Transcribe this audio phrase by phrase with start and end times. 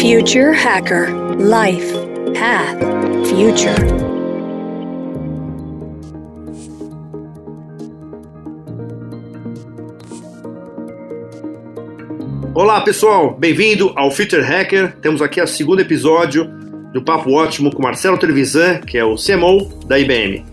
[0.00, 1.92] Future Hacker Life
[2.32, 2.80] Path
[3.28, 3.76] Future.
[12.54, 14.96] Olá pessoal, bem-vindo ao Future Hacker.
[15.02, 16.46] Temos aqui o segundo episódio
[16.94, 20.46] do Papo Ótimo com Marcelo Trevisan, que é o CMO da IBM.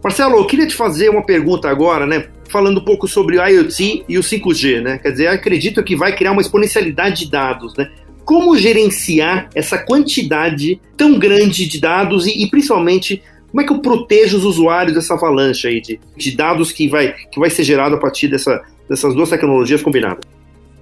[0.00, 2.26] Marcelo, eu queria te fazer uma pergunta agora, né?
[2.48, 4.98] Falando um pouco sobre o IoT e o 5G, né?
[4.98, 7.90] Quer dizer, acredito que vai criar uma exponencialidade de dados, né?
[8.28, 13.78] Como gerenciar essa quantidade tão grande de dados e, e principalmente como é que eu
[13.78, 17.94] protejo os usuários dessa avalanche aí de, de dados que vai, que vai ser gerado
[17.94, 20.20] a partir dessa, dessas duas tecnologias combinadas?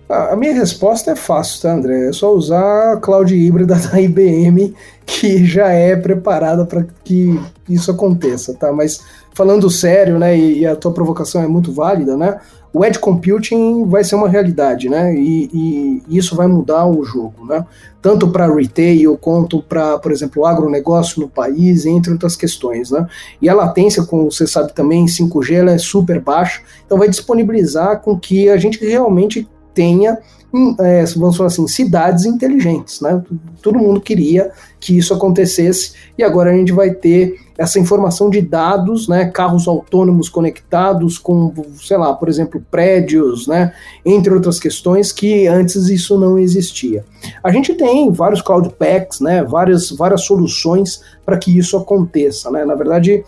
[0.09, 2.09] A minha resposta é fácil, tá, André?
[2.09, 4.75] É só usar a cloud híbrida da IBM,
[5.07, 8.73] que já é preparada para que isso aconteça, tá?
[8.73, 9.01] Mas
[9.35, 12.41] falando sério, né, e, a tua provocação é muito válida, né?
[12.77, 15.15] O edge computing vai ser uma realidade, né?
[15.15, 17.65] E, e isso vai mudar o jogo, né?
[18.03, 23.07] Tanto para retail quanto para, por exemplo, o agronegócio no país, entre outras questões, né?
[23.41, 28.03] E a latência, como você sabe também, 5G ela é super baixa, então vai disponibilizar
[28.03, 30.19] com que a gente realmente tenha,
[30.53, 33.01] hum, é, vamos falar assim, cidades inteligentes.
[33.01, 33.23] Né?
[33.63, 38.41] Todo mundo queria que isso acontecesse e agora a gente vai ter essa informação de
[38.41, 43.73] dados, né, carros autônomos conectados com, sei lá, por exemplo, prédios, né,
[44.05, 47.05] entre outras questões que antes isso não existia.
[47.43, 52.65] A gente tem vários cloud packs, né, várias, várias soluções para que isso aconteça, né.
[52.65, 53.25] Na verdade,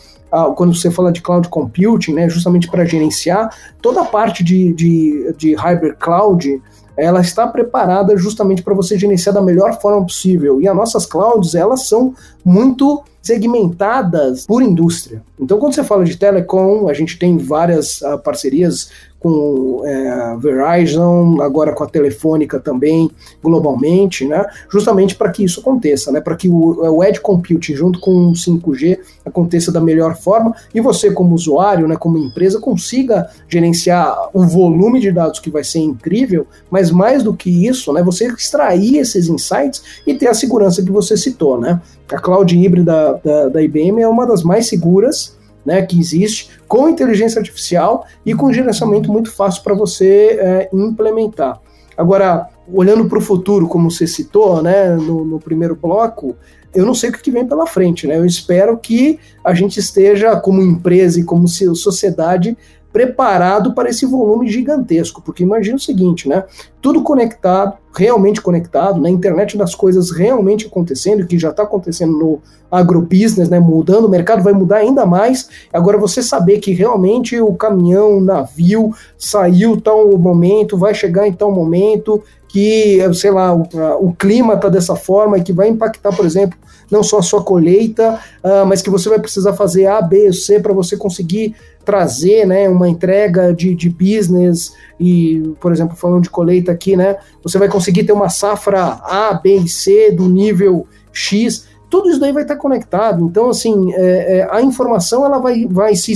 [0.57, 3.49] quando você fala de cloud computing, né, justamente para gerenciar
[3.81, 6.63] toda a parte de, de, de hybrid cloud,
[6.99, 10.61] ela está preparada justamente para você gerenciar da melhor forma possível.
[10.61, 12.13] E as nossas clouds, elas são
[12.45, 15.23] muito segmentadas por indústria.
[15.39, 21.41] Então, quando você fala de telecom, a gente tem várias uh, parcerias com é, Verizon,
[21.41, 23.11] agora com a Telefônica também,
[23.43, 24.45] globalmente, né?
[24.71, 26.21] Justamente para que isso aconteça, né?
[26.21, 30.81] Para que o, o Edge Computing junto com o 5G aconteça da melhor forma e
[30.81, 35.81] você, como usuário, né, como empresa, consiga gerenciar o volume de dados que vai ser
[35.81, 38.03] incrível, mas mais do que isso, né?
[38.03, 41.81] Você extrair esses insights e ter a segurança que você citou, né?
[42.11, 45.38] A cloud híbrida da, da, da IBM é uma das mais seguras
[45.69, 51.61] né, que existe, com inteligência artificial e com gerenciamento muito fácil para você é, implementar.
[51.95, 56.35] Agora, olhando para o futuro, como você citou né, no, no, primeiro bloco,
[56.75, 58.07] eu não sei o que vem pela frente.
[58.07, 58.17] Né?
[58.17, 62.57] Eu espero que a gente esteja, como empresa e como sociedade,
[62.93, 66.45] preparado para esse volume gigantesco, porque imagina o seguinte, né?
[66.81, 69.11] Tudo conectado, realmente conectado, na né?
[69.11, 72.41] internet das coisas realmente acontecendo, que já está acontecendo no
[72.71, 73.61] agrobusiness, né?
[73.61, 75.49] Mudando, o mercado vai mudar ainda mais.
[75.73, 81.33] Agora você saber que realmente o caminhão, o navio saiu tal momento, vai chegar em
[81.33, 83.69] tal momento, que, sei lá, o,
[84.01, 86.59] o clima está dessa forma e que vai impactar, por exemplo,
[86.91, 90.59] não só a sua colheita, uh, mas que você vai precisar fazer A, B, C
[90.59, 91.55] para você conseguir
[91.89, 97.17] trazer né, uma entrega de, de business e, por exemplo, falando de colheita aqui, né,
[97.43, 102.21] você vai conseguir ter uma safra A, B e C do nível X, tudo isso
[102.21, 103.25] daí vai estar conectado.
[103.25, 106.13] Então, assim, é, é, a informação ela vai, vai se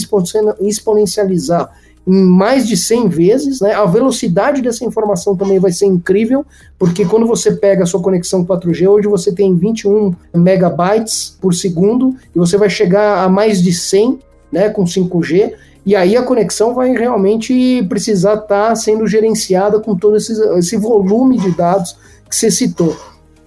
[0.60, 1.70] exponencializar
[2.06, 3.72] em mais de 100 vezes, né?
[3.72, 6.44] A velocidade dessa informação também vai ser incrível,
[6.78, 12.14] porque quando você pega a sua conexão 4G, hoje você tem 21 megabytes por segundo
[12.34, 14.18] e você vai chegar a mais de 100,
[14.52, 15.54] né, com 5G,
[15.84, 20.76] e aí a conexão vai realmente precisar estar tá sendo gerenciada com todo esse, esse
[20.76, 21.96] volume de dados
[22.28, 22.96] que você citou.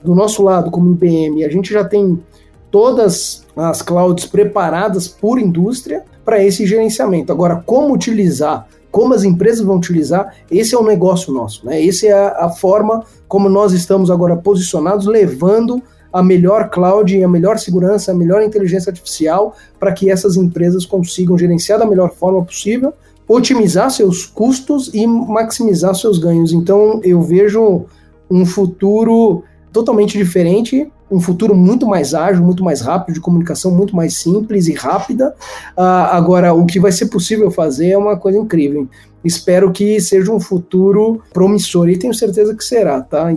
[0.03, 2.21] Do nosso lado, como IBM, a gente já tem
[2.69, 7.31] todas as clouds preparadas por indústria, para esse gerenciamento.
[7.31, 11.85] Agora, como utilizar, como as empresas vão utilizar, esse é o negócio nosso, né?
[11.85, 15.81] Essa é a, a forma como nós estamos agora posicionados, levando
[16.15, 21.37] a melhor cloud, a melhor segurança, a melhor inteligência artificial para que essas empresas consigam
[21.37, 22.93] gerenciar da melhor forma possível,
[23.27, 26.53] otimizar seus custos e maximizar seus ganhos.
[26.53, 27.85] Então, eu vejo
[28.31, 29.43] um futuro
[29.73, 34.67] totalmente diferente um futuro muito mais ágil, muito mais rápido, de comunicação muito mais simples
[34.67, 35.35] e rápida.
[35.77, 38.87] Uh, agora, o que vai ser possível fazer é uma coisa incrível.
[39.23, 43.35] Espero que seja um futuro promissor e tenho certeza que será, tá?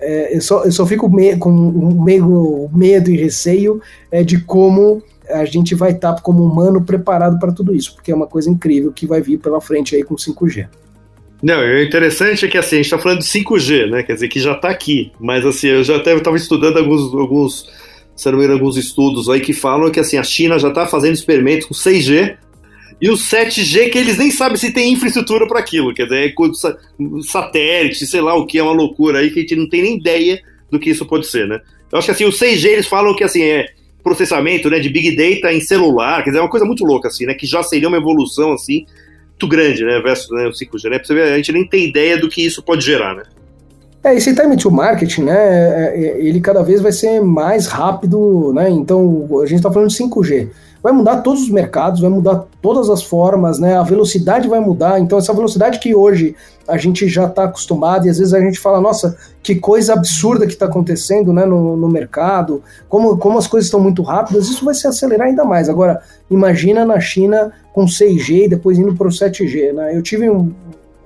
[0.00, 1.50] É, eu, só, eu só fico me, com
[2.04, 3.80] meio medo e receio
[4.10, 8.14] é, de como a gente vai estar, como humano, preparado para tudo isso, porque é
[8.14, 10.68] uma coisa incrível que vai vir pela frente aí com 5G.
[11.42, 14.02] Não, o interessante é que assim, a gente está falando de 5G, né?
[14.02, 15.12] Quer dizer, que já está aqui.
[15.20, 17.70] Mas assim, eu já até estava estudando alguns, alguns,
[18.16, 20.86] se não me engano, alguns estudos aí que falam que assim, a China já está
[20.86, 22.36] fazendo experimentos com 6G
[23.00, 25.94] e o 7G que eles nem sabem se tem infraestrutura para aquilo.
[25.94, 29.56] Quer dizer, é satélite, sei lá o que, é uma loucura aí que a gente
[29.56, 30.40] não tem nem ideia
[30.70, 31.60] do que isso pode ser, né?
[31.90, 33.66] Eu acho que assim, o 6G eles falam que assim é
[34.02, 37.26] processamento, né, de big data em celular, quer dizer, é uma coisa muito louca assim,
[37.26, 38.86] né, que já seria uma evolução assim
[39.30, 40.98] muito grande, né, versus né, o 5G, né?
[40.98, 43.22] Pra você ver, a gente nem tem ideia do que isso pode gerar, né?
[44.02, 48.52] É, esse time to market, né, é, é, ele cada vez vai ser mais rápido,
[48.54, 50.48] né, então a gente está falando de 5G
[50.82, 53.76] vai mudar todos os mercados, vai mudar todas as formas, né?
[53.76, 55.00] A velocidade vai mudar.
[55.00, 56.36] Então, essa velocidade que hoje
[56.66, 60.46] a gente já está acostumado e às vezes a gente fala, nossa, que coisa absurda
[60.46, 64.64] que está acontecendo né, no, no, mercado, como, como as coisas estão muito rápidas, isso
[64.64, 65.68] vai se acelerar ainda mais.
[65.68, 66.00] Agora,
[66.30, 69.72] imagina na China com 6G e depois indo para o 7G.
[69.72, 69.96] Né?
[69.96, 70.52] Eu tive um,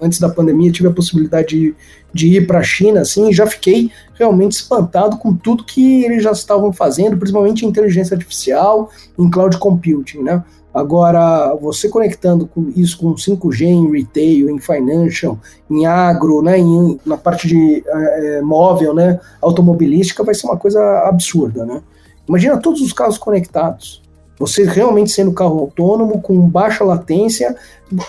[0.02, 1.74] antes da pandemia, tive a possibilidade de,
[2.12, 6.22] de ir para a China, assim, e já fiquei realmente espantado com tudo que eles
[6.22, 10.42] já estavam fazendo, principalmente em inteligência artificial, em cloud computing, né?
[10.74, 15.38] Agora, você conectando com isso com 5G em retail, em financial,
[15.70, 20.80] em agro, né, em, na parte de é, móvel, né, automobilística, vai ser uma coisa
[21.06, 21.82] absurda, né?
[22.26, 24.01] Imagina todos os carros conectados.
[24.42, 27.56] Você realmente sendo carro autônomo, com baixa latência.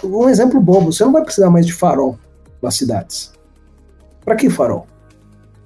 [0.03, 2.17] Um exemplo bobo, você não vai precisar mais de farol
[2.59, 3.31] nas cidades.
[4.25, 4.87] Para que farol?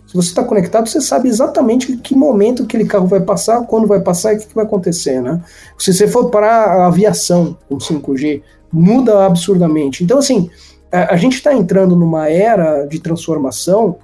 [0.06, 4.02] Se você está conectado, você sabe exatamente que momento aquele carro vai passar, quando vai
[4.02, 5.42] passar e o que, que vai acontecer, né?
[5.78, 8.42] Se você for para a aviação com 5G,
[8.72, 10.04] muda absurdamente.
[10.04, 10.50] Então, assim,
[10.92, 13.98] a, a gente está entrando numa era de transformação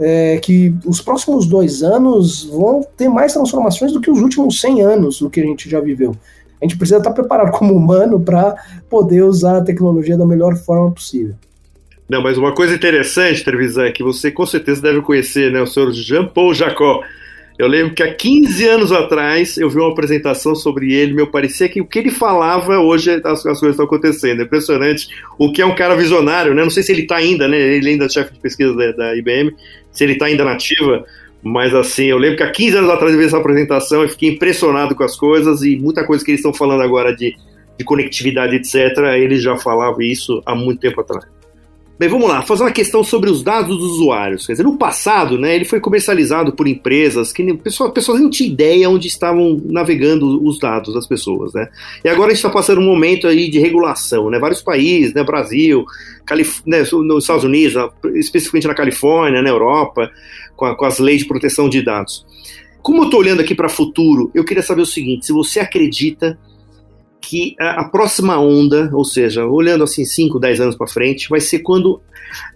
[0.00, 4.82] é, que os próximos dois anos vão ter mais transformações do que os últimos 100
[4.82, 6.14] anos do que a gente já viveu.
[6.60, 8.56] A gente precisa estar preparado como humano para
[8.88, 11.34] poder usar a tecnologia da melhor forma possível.
[12.08, 15.66] Não, mas uma coisa interessante, Trevisan, é que você com certeza deve conhecer, né, o
[15.66, 17.02] senhor Jean-Paul Jacó.
[17.58, 21.68] Eu lembro que há 15 anos atrás eu vi uma apresentação sobre ele, meu parecia
[21.68, 24.40] que o que ele falava hoje as, as coisas estão acontecendo.
[24.40, 25.08] É impressionante.
[25.36, 26.62] O que é um cara visionário, né?
[26.62, 27.58] Não sei se ele está ainda, né?
[27.58, 29.52] Ele ainda é chefe de pesquisa da, da IBM,
[29.98, 31.04] se ele está ainda nativa,
[31.42, 34.28] mas assim, eu lembro que há 15 anos atrás eu vi essa apresentação e fiquei
[34.30, 37.34] impressionado com as coisas e muita coisa que eles estão falando agora de,
[37.76, 41.26] de conectividade, etc., ele já falava isso há muito tempo atrás.
[41.98, 44.46] Bem, vamos lá, fazer uma questão sobre os dados dos usuários.
[44.46, 48.52] Quer dizer, no passado, né, ele foi comercializado por empresas que pessoas, pessoas não tinham
[48.52, 51.68] ideia onde estavam navegando os dados das pessoas, né?
[52.04, 54.38] E agora a gente está passando um momento aí de regulação, né?
[54.38, 55.84] Vários países, né, Brasil,
[56.24, 57.74] Calif né, nos Estados Unidos,
[58.14, 60.08] especificamente na Califórnia, na Europa,
[60.54, 62.24] com, a, com as leis de proteção de dados.
[62.80, 65.58] Como eu estou olhando aqui para o futuro, eu queria saber o seguinte: se você
[65.58, 66.38] acredita
[67.20, 71.60] que a, próxima onda, ou seja, olhando assim 5, 10 anos para frente, vai ser
[71.60, 72.00] quando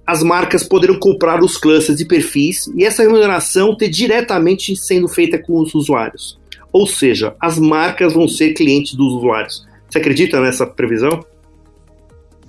[0.07, 5.39] as marcas poderão comprar os clusters de perfis e essa remuneração ter diretamente sendo feita
[5.39, 6.39] com os usuários.
[6.73, 9.67] Ou seja, as marcas vão ser clientes dos usuários.
[9.89, 11.23] Você acredita nessa previsão?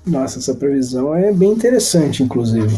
[0.05, 2.77] Nossa, essa previsão é bem interessante, inclusive.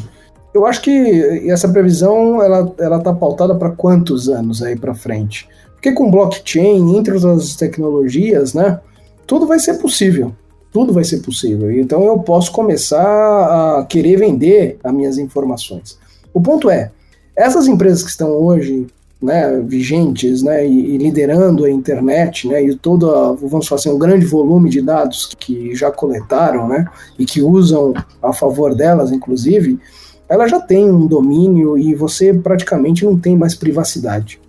[0.54, 5.48] Eu acho que essa previsão ela ela está pautada para quantos anos aí para frente?
[5.74, 8.80] Porque com blockchain, entre outras tecnologias, né?
[9.26, 10.34] Tudo vai ser possível.
[10.72, 11.72] Tudo vai ser possível.
[11.72, 13.00] Então eu posso começar
[13.80, 15.98] a querer vender as minhas informações.
[16.34, 16.92] O ponto é,
[17.36, 18.88] essas empresas que estão hoje
[19.22, 24.26] né, vigentes né, e, liderando a internet né, e todo, vamos falar assim, um grande
[24.26, 26.86] volume de dados que já coletaram né,
[27.18, 29.80] e que usam a favor delas, inclusive,
[30.28, 34.40] ela já tem um domínio e você praticamente não tem mais privacidade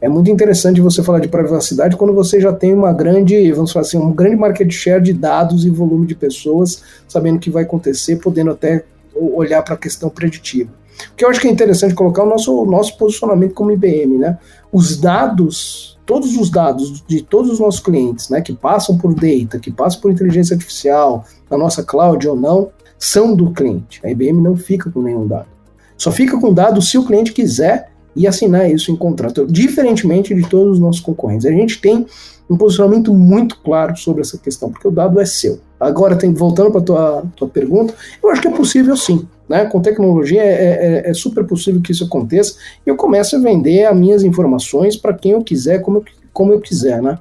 [0.00, 3.86] é muito interessante você falar de privacidade quando você já tem uma grande, vamos falar
[3.86, 7.62] assim, um grande market share de dados e volume de pessoas, sabendo o que vai
[7.62, 8.84] acontecer, podendo até
[9.14, 10.70] olhar para a questão preditiva.
[11.12, 14.38] O que eu acho que é interessante colocar o nosso, nosso posicionamento como IBM, né?
[14.72, 19.58] Os dados, todos os dados de todos os nossos clientes, né, que passam por data,
[19.58, 24.00] que passam por inteligência artificial, na nossa cloud ou não, são do cliente.
[24.04, 25.48] A IBM não fica com nenhum dado.
[25.96, 30.48] Só fica com dado se o cliente quiser e assinar isso em contrato, diferentemente de
[30.48, 31.46] todos os nossos concorrentes.
[31.46, 32.06] A gente tem
[32.48, 35.60] um posicionamento muito claro sobre essa questão, porque o dado é seu.
[35.80, 39.26] Agora, tem, voltando para a tua, tua pergunta, eu acho que é possível sim.
[39.48, 39.64] Né?
[39.66, 42.54] Com tecnologia é, é, é, super possível que isso aconteça
[42.86, 46.52] e eu começo a vender as minhas informações para quem eu quiser, como eu, como
[46.52, 47.02] eu quiser.
[47.02, 47.18] Né?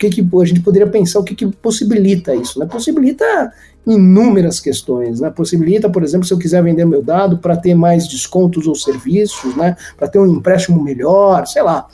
[0.00, 2.58] Que, que a gente poderia pensar, o que, que possibilita isso?
[2.58, 2.64] Né?
[2.64, 3.52] Possibilita
[3.86, 5.30] inúmeras questões, né?
[5.30, 9.54] Possibilita, por exemplo, se eu quiser vender meu dado para ter mais descontos ou serviços,
[9.56, 9.76] né?
[9.98, 11.86] Para ter um empréstimo melhor, sei lá.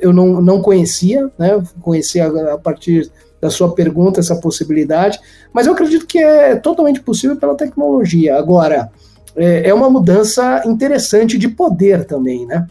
[0.00, 1.62] Eu não, não conhecia, né?
[1.80, 3.10] Conheci a, a partir
[3.40, 5.18] da sua pergunta essa possibilidade,
[5.52, 8.36] mas eu acredito que é totalmente possível pela tecnologia.
[8.36, 8.90] Agora,
[9.34, 12.66] é, é uma mudança interessante de poder também, né?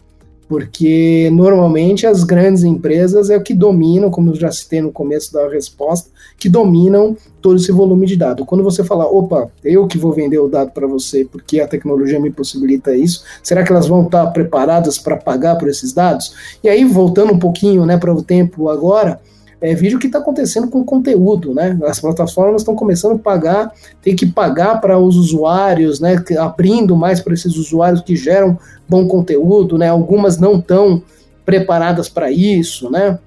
[0.48, 5.32] Porque normalmente as grandes empresas é o que dominam, como eu já citei no começo
[5.32, 8.44] da resposta, que dominam todo esse volume de dado.
[8.44, 12.20] Quando você fala, opa, eu que vou vender o dado para você porque a tecnologia
[12.20, 16.34] me possibilita isso, será que elas vão estar preparadas para pagar por esses dados?
[16.62, 19.20] E aí, voltando um pouquinho né, para o tempo agora,
[19.60, 21.78] é, vídeo que está acontecendo com conteúdo, né?
[21.84, 23.72] As plataformas estão começando a pagar,
[24.02, 26.22] tem que pagar para os usuários, né?
[26.38, 28.58] Abrindo mais para esses usuários que geram
[28.88, 29.88] bom conteúdo, né?
[29.88, 31.02] Algumas não estão
[31.44, 33.18] preparadas para isso, né?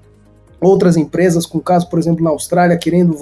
[0.60, 3.16] Outras empresas, com caso, por exemplo, na Austrália, querendo,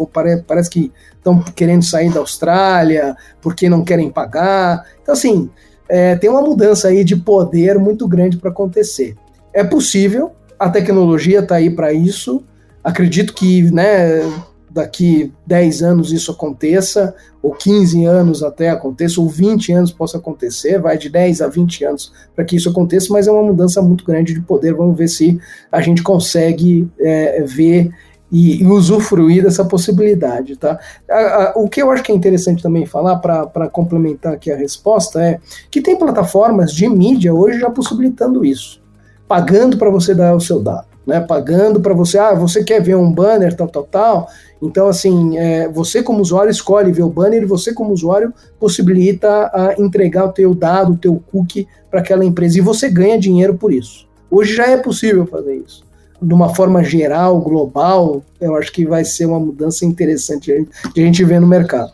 [0.47, 4.85] parece que estão querendo sair da Austrália porque não querem pagar.
[5.01, 5.49] Então, assim,
[5.89, 9.17] é, tem uma mudança aí de poder muito grande para acontecer.
[9.53, 12.45] É possível, a tecnologia está aí para isso,
[12.89, 14.23] Acredito que né,
[14.71, 20.81] daqui 10 anos isso aconteça, ou 15 anos até aconteça, ou 20 anos possa acontecer,
[20.81, 24.07] vai de 10 a 20 anos para que isso aconteça, mas é uma mudança muito
[24.07, 24.73] grande de poder.
[24.73, 25.39] Vamos ver se
[25.71, 27.91] a gente consegue é, ver
[28.33, 30.57] e, e, usufruir dessa possibilidade.
[30.57, 30.81] Tá?
[31.11, 34.57] A, a, o que eu acho que é interessante também falar, para complementar aqui a
[34.57, 35.39] resposta, é
[35.71, 38.81] que tem plataformas de mídia hoje já possibilitando isso,
[39.29, 42.95] pagando para você dar o seu dado né, pagando para você, ah, você quer ver
[42.95, 44.29] um banner, tal, tal, tal.
[44.61, 49.51] Então, assim, é, você como usuário escolhe ver o banner e você como usuário possibilita
[49.55, 53.55] a entregar o teu dado, o teu cookie para aquela empresa e você ganha dinheiro
[53.55, 54.07] por isso.
[54.31, 55.83] Hoje já é possível fazer isso.
[56.21, 60.53] De uma forma geral, global, eu acho que vai ser uma mudança interessante
[60.95, 61.93] de a gente ver no mercado.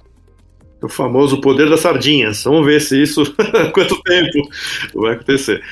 [0.83, 2.42] O famoso poder das sardinhas.
[2.42, 3.23] Vamos ver se isso,
[3.73, 4.49] quanto tempo
[4.92, 5.62] vai acontecer.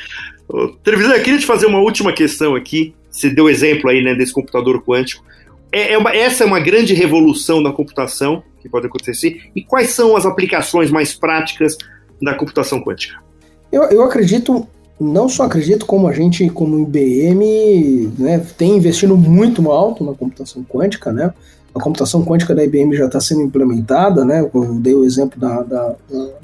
[0.84, 2.94] Televisão, eu queria te fazer uma última questão aqui.
[3.12, 5.22] Você deu exemplo aí né, desse computador quântico.
[5.70, 9.50] É, é uma, essa é uma grande revolução da computação que pode acontecer.
[9.54, 11.76] E quais são as aplicações mais práticas
[12.20, 13.22] da computação quântica?
[13.70, 14.66] Eu, eu acredito,
[14.98, 20.64] não só acredito, como a gente, como IBM, né, tem investindo muito alto na computação
[20.64, 21.32] quântica, né?
[21.74, 24.40] A computação quântica da IBM já está sendo implementada, né?
[24.40, 25.94] Eu dei o exemplo da, da,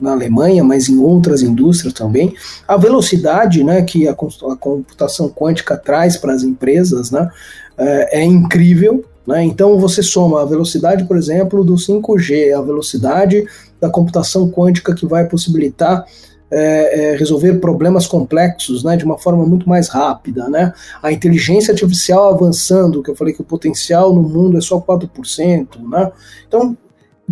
[0.00, 2.34] na Alemanha, mas em outras indústrias também.
[2.66, 7.30] A velocidade, né, que a, a computação quântica traz para as empresas, né,
[7.76, 9.04] é, é incrível.
[9.26, 9.44] Né?
[9.44, 13.46] Então você soma a velocidade, por exemplo, do 5G, a velocidade
[13.78, 16.06] da computação quântica que vai possibilitar
[16.50, 20.48] é, é, resolver problemas complexos né, de uma forma muito mais rápida.
[20.48, 20.72] Né?
[21.02, 25.88] A inteligência artificial avançando, que eu falei que o potencial no mundo é só 4%.
[25.88, 26.12] Né?
[26.46, 26.76] Então,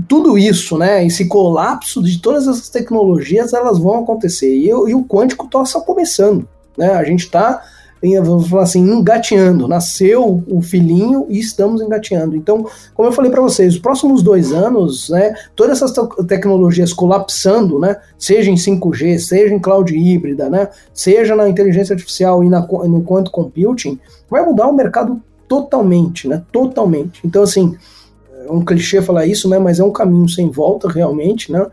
[0.06, 4.54] tudo isso, né, esse colapso de todas essas tecnologias, elas vão acontecer.
[4.54, 6.46] E, e o quântico está só começando.
[6.76, 6.90] Né?
[6.90, 7.62] A gente está
[8.22, 9.66] vamos falar assim, engateando.
[9.66, 12.36] Nasceu o filhinho e estamos engateando.
[12.36, 15.94] Então, como eu falei para vocês, os próximos dois anos, né, todas essas
[16.26, 22.44] tecnologias colapsando, né, seja em 5G, seja em cloud híbrida, né, seja na inteligência artificial
[22.44, 23.98] e na, no quantum computing,
[24.30, 27.20] vai mudar o mercado totalmente, né, totalmente.
[27.24, 27.74] Então, assim,
[28.46, 31.66] é um clichê falar isso, né, mas é um caminho sem volta realmente, né,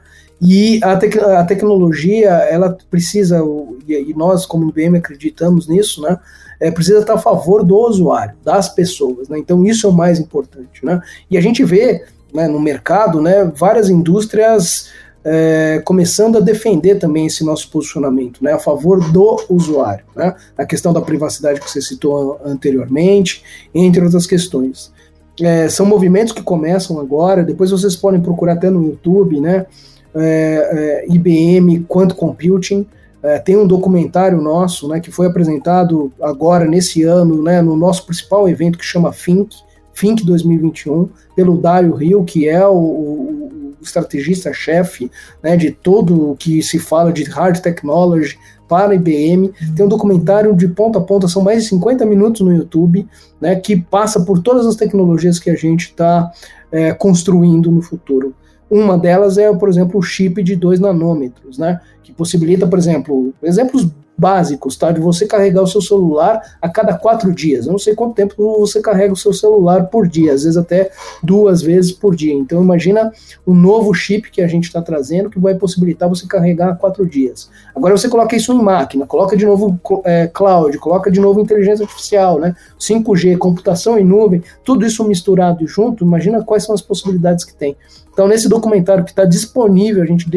[0.43, 3.41] e a, tec a tecnologia, ela precisa,
[3.87, 6.19] e nós como IBM acreditamos nisso, né?
[6.59, 9.39] É, precisa estar a favor do usuário, das pessoas, né?
[9.39, 11.01] Então isso é o mais importante, né?
[11.31, 14.89] E a gente vê né, no mercado, né, várias indústrias
[15.23, 20.65] é, começando a defender também esse nosso posicionamento, né, a favor do usuário, né, a
[20.65, 24.91] questão da privacidade que você citou anteriormente, entre outras questões.
[25.39, 29.65] É, são movimentos que começam agora, depois vocês podem procurar até no YouTube, né,
[30.15, 32.85] é, é, IBM Quantum Computing.
[33.21, 38.05] É, tem um documentário nosso, né, que foi apresentado agora nesse ano, né, no nosso
[38.05, 39.55] principal evento que chama Think,
[39.93, 46.61] Think 2021, pelo Dário Rio, que é o, o estrategista-chefe né, de todo o que
[46.61, 49.53] se fala de hard technology para IBM.
[49.75, 53.07] Tem um documentário de ponta a ponta, são mais de 50 minutos no YouTube,
[53.39, 56.31] né, que passa por todas as tecnologias que a gente está
[56.71, 58.33] é, construindo no futuro.
[58.73, 61.79] Uma delas é, por exemplo, o chip de 2 nanômetros, né?
[62.01, 64.91] Que possibilita, por exemplo, exemplos básicos, tá?
[64.91, 67.65] De você carregar o seu celular a cada quatro dias.
[67.65, 70.91] Eu não sei quanto tempo você carrega o seu celular por dia, às vezes até
[71.21, 72.33] duas vezes por dia.
[72.33, 73.11] Então imagina
[73.45, 77.05] o novo chip que a gente está trazendo que vai possibilitar você carregar a quatro
[77.05, 77.49] dias.
[77.75, 81.83] Agora você coloca isso em máquina, coloca de novo é, cloud, coloca de novo inteligência
[81.83, 82.55] artificial, né?
[82.79, 87.75] 5G, computação em nuvem, tudo isso misturado junto, imagina quais são as possibilidades que tem.
[88.11, 90.29] Então nesse documentário que está disponível, a gente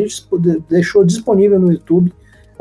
[0.68, 2.12] deixou disponível no YouTube,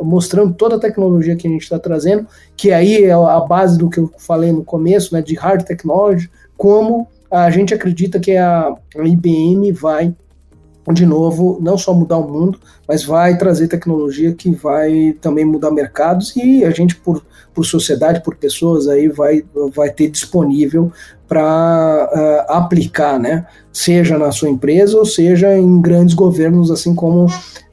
[0.02, 3.90] mostrando toda a tecnologia que a gente está trazendo, que aí é a base do
[3.90, 8.74] que eu falei no começo, né, de hard technology, como a gente acredita que a,
[8.96, 10.14] IBM vai
[10.94, 15.72] de novo, não só mudar o mundo, mas vai trazer tecnologia que vai também mudar
[15.72, 17.26] mercados e a gente, por,
[17.56, 20.92] por sociedade, por pessoas, aí vai, vai ter disponível
[21.28, 23.48] para uh, aplicar, né?
[23.74, 27.26] Seja na sua empresa ou seja em grandes governos, assim como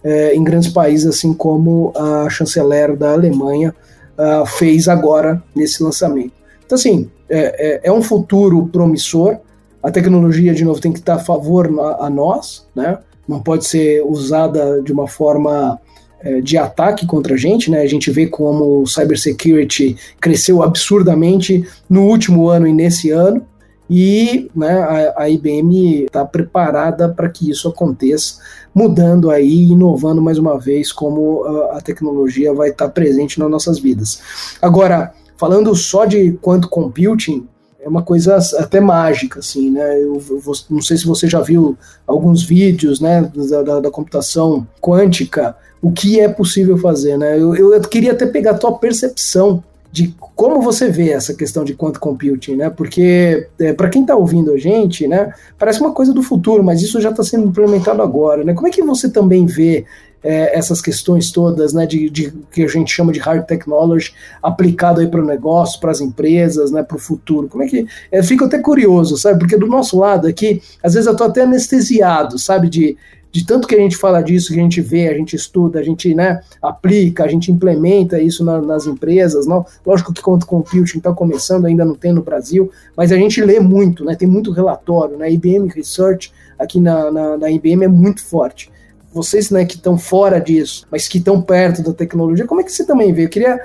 [0.05, 3.75] uh, em grandes países, assim como a chanceler da Alemanha
[4.19, 6.33] uh, fez agora nesse lançamento.
[6.65, 9.39] Então, assim, é, é, é um futuro promissor
[9.83, 12.99] a tecnologia, de novo, tem que estar a favor a, a nós, né?
[13.27, 15.81] Não pode ser usada de uma forma
[16.21, 17.81] é, de ataque contra a gente, né?
[17.81, 23.45] A gente vê como o cybersecurity cresceu absurdamente no último ano e nesse ano,
[23.93, 28.37] e né, a, a IBM está preparada para que isso aconteça,
[28.75, 33.51] mudando aí, inovando mais uma vez como a, a tecnologia vai estar tá presente nas
[33.51, 34.57] nossas vidas.
[34.63, 37.47] Agora, falando só de quanto computing,
[37.79, 40.01] é uma coisa até mágica, assim, né?
[40.01, 44.67] Eu, eu, não sei se você já viu alguns vídeos, né, da, da, da computação
[44.81, 47.37] quântica, o que é possível fazer, né?
[47.39, 51.75] Eu, eu, queria até pegar a tua percepção de como você vê essa questão de
[51.75, 52.71] quantum computing, né?
[52.71, 56.81] Porque é, para quem está ouvindo a gente, né, parece uma coisa do futuro, mas
[56.81, 58.55] isso já está sendo implementado agora, né?
[58.55, 59.85] Como é que você também vê
[60.25, 65.01] é, essas questões todas, né, de, de, que a gente chama de hard technology aplicado
[65.01, 67.49] aí para o negócio, para as empresas, né, para o futuro.
[67.49, 69.41] Como é que é, fico até curioso, sabe?
[69.41, 72.97] Porque do nosso lado aqui, às vezes eu estou até anestesiado, sabe, de
[73.33, 75.83] de tanto que a gente fala disso, que a gente vê, a gente estuda, a
[75.83, 79.47] gente né, aplica, a gente implementa isso na, nas empresas.
[79.47, 83.43] Não, lógico que quanto computing está começando, ainda não tem no Brasil, mas a gente
[83.43, 85.17] lê muito, né, tem muito relatório.
[85.17, 88.71] Né, IBM Research aqui na, na, na IBM é muito forte
[89.15, 92.73] vocês né, que estão fora disso, mas que estão perto da tecnologia, como é que
[92.73, 93.27] você também vê?
[93.27, 93.61] Eu queria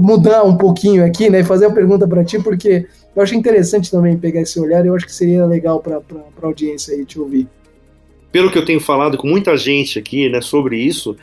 [0.00, 4.16] mudar um pouquinho aqui, né, fazer uma pergunta para ti, porque eu acho interessante também
[4.16, 7.48] pegar esse olhar, e eu acho que seria legal para a audiência aí te ouvir.
[8.32, 11.16] Pelo que eu tenho falado com muita gente aqui, né, sobre isso,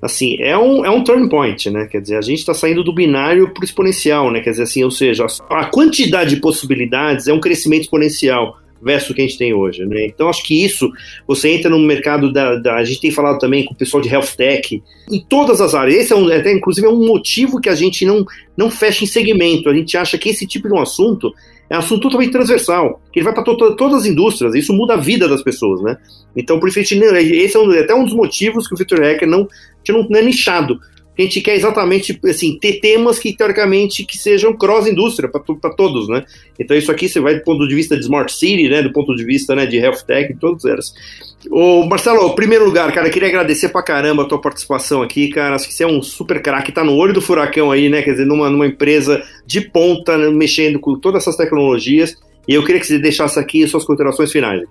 [0.00, 1.86] assim, é um, é um turn point, né?
[1.86, 4.40] Quer dizer, a gente está saindo do binário para o exponencial, né?
[4.40, 9.14] Quer dizer, assim, ou seja, a quantidade de possibilidades é um crescimento exponencial versus o
[9.14, 9.84] que a gente tem hoje.
[9.84, 10.06] Né?
[10.06, 10.90] Então, acho que isso,
[11.26, 14.08] você entra no mercado da, da, A gente tem falado também com o pessoal de
[14.08, 16.02] health tech, em todas as áreas.
[16.02, 18.24] Esse é um, até, inclusive, é um motivo que a gente não,
[18.56, 19.68] não fecha em segmento.
[19.68, 21.32] A gente acha que esse tipo de um assunto
[21.70, 24.94] é um assunto totalmente transversal, que ele vai para to todas as indústrias, isso muda
[24.94, 25.98] a vida das pessoas, né?
[26.34, 29.46] Então, por isso, esse é um, até um dos motivos que o Victor Hacker não,
[29.88, 30.78] não é nichado,
[31.18, 36.08] a gente quer exatamente assim ter temas que teoricamente que sejam cross indústria para todos,
[36.08, 36.24] né?
[36.58, 38.82] Então isso aqui você vai do ponto de vista de smart city, né?
[38.82, 40.94] Do ponto de vista né, de health tech, todas elas.
[41.50, 45.56] Ô Marcelo, primeiro lugar, cara, queria agradecer pra caramba a tua participação aqui, cara.
[45.56, 48.00] Acho que você é um super craque, tá no olho do furacão aí, né?
[48.02, 52.14] Quer dizer, numa, numa empresa de ponta, né, mexendo com todas essas tecnologias.
[52.46, 54.62] E eu queria que você deixasse aqui suas considerações finais.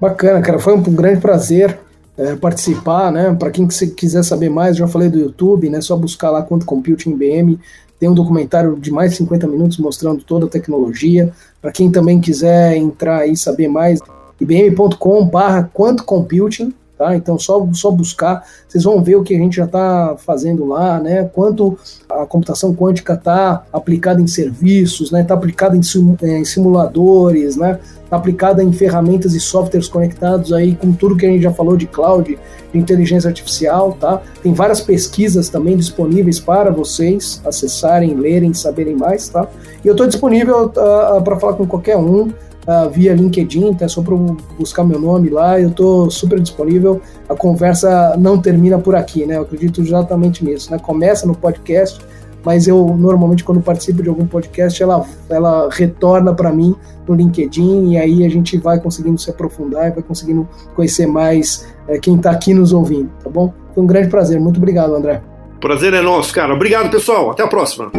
[0.00, 0.58] Bacana, cara.
[0.58, 1.78] Foi um grande prazer
[2.16, 3.34] é, participar, né?
[3.38, 5.80] Para quem quiser saber mais, já falei do YouTube, né?
[5.80, 7.58] Só buscar lá quanto Computing BM.
[7.98, 11.32] Tem um documentário de mais de 50 minutos mostrando toda a tecnologia.
[11.60, 14.00] Para quem também quiser entrar e saber mais,
[14.40, 17.16] ibm.com/barra quanto computing Tá?
[17.16, 21.00] Então, só, só buscar, vocês vão ver o que a gente já está fazendo lá,
[21.00, 21.24] né?
[21.24, 21.76] Quanto
[22.08, 25.22] a computação quântica está aplicada em serviços, né?
[25.22, 25.80] Está aplicada em,
[26.22, 27.80] é, em, simuladores, né?
[28.16, 31.86] Aplicada em ferramentas e softwares conectados aí com tudo que a gente já falou de
[31.86, 32.38] cloud,
[32.72, 34.22] de inteligência artificial, tá?
[34.42, 39.48] Tem várias pesquisas também disponíveis para vocês acessarem, lerem, saberem mais, tá?
[39.84, 42.28] E eu estou disponível uh, para falar com qualquer um
[42.66, 43.88] uh, via LinkedIn, tá?
[43.88, 44.14] Só para
[44.58, 47.00] buscar meu nome lá, eu estou super disponível.
[47.28, 49.36] A conversa não termina por aqui, né?
[49.36, 50.78] Eu acredito exatamente nisso, né?
[50.78, 52.00] Começa no podcast,
[52.44, 56.74] mas eu normalmente quando participo de algum podcast, ela, ela retorna para mim
[57.06, 61.66] no LinkedIn e aí a gente vai conseguindo se aprofundar e vai conseguindo conhecer mais
[61.88, 63.52] é, quem está aqui nos ouvindo, tá bom?
[63.74, 64.40] Foi um grande prazer.
[64.40, 65.20] Muito obrigado, André.
[65.60, 66.54] Prazer é nosso, cara.
[66.54, 67.30] Obrigado, pessoal.
[67.30, 67.90] Até a próxima.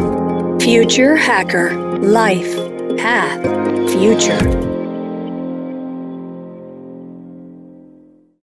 [0.60, 2.56] Future Hacker Life
[2.96, 3.42] Path
[3.90, 4.65] Future